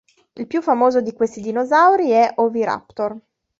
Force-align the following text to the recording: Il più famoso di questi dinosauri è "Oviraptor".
Il 0.33 0.47
più 0.47 0.63
famoso 0.63 0.99
di 1.01 1.13
questi 1.13 1.41
dinosauri 1.41 2.09
è 2.09 2.33
"Oviraptor". 2.37 3.15